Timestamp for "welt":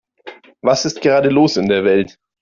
1.83-2.17